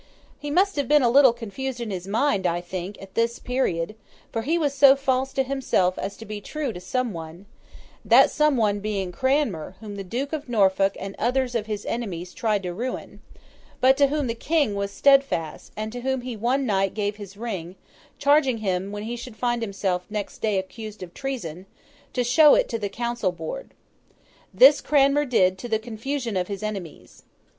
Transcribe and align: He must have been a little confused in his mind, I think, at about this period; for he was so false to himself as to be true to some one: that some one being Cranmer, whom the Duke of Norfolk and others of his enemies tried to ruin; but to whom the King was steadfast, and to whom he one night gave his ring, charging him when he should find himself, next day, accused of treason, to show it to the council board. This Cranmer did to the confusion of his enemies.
He 0.39 0.49
must 0.49 0.77
have 0.77 0.87
been 0.87 1.03
a 1.03 1.11
little 1.11 1.31
confused 1.31 1.79
in 1.79 1.91
his 1.91 2.07
mind, 2.07 2.47
I 2.47 2.59
think, 2.59 2.97
at 2.97 3.03
about 3.03 3.13
this 3.13 3.37
period; 3.37 3.93
for 4.31 4.41
he 4.41 4.57
was 4.57 4.73
so 4.73 4.95
false 4.95 5.31
to 5.33 5.43
himself 5.43 5.95
as 5.99 6.17
to 6.17 6.25
be 6.25 6.41
true 6.41 6.73
to 6.73 6.79
some 6.79 7.13
one: 7.13 7.45
that 8.03 8.31
some 8.31 8.57
one 8.57 8.79
being 8.79 9.11
Cranmer, 9.11 9.75
whom 9.79 9.97
the 9.97 10.03
Duke 10.03 10.33
of 10.33 10.49
Norfolk 10.49 10.97
and 10.99 11.15
others 11.19 11.53
of 11.53 11.67
his 11.67 11.85
enemies 11.85 12.33
tried 12.33 12.63
to 12.63 12.73
ruin; 12.73 13.21
but 13.79 13.95
to 13.97 14.07
whom 14.07 14.25
the 14.25 14.33
King 14.33 14.73
was 14.73 14.89
steadfast, 14.89 15.71
and 15.77 15.91
to 15.91 16.01
whom 16.01 16.21
he 16.21 16.35
one 16.35 16.65
night 16.65 16.95
gave 16.95 17.17
his 17.17 17.37
ring, 17.37 17.75
charging 18.17 18.57
him 18.57 18.91
when 18.91 19.03
he 19.03 19.15
should 19.15 19.37
find 19.37 19.61
himself, 19.61 20.07
next 20.09 20.39
day, 20.39 20.57
accused 20.57 21.03
of 21.03 21.13
treason, 21.13 21.67
to 22.13 22.23
show 22.23 22.55
it 22.55 22.67
to 22.69 22.79
the 22.79 22.89
council 22.89 23.31
board. 23.31 23.75
This 24.51 24.81
Cranmer 24.81 25.25
did 25.25 25.59
to 25.59 25.69
the 25.69 25.77
confusion 25.77 26.35
of 26.37 26.47
his 26.47 26.63
enemies. 26.63 27.21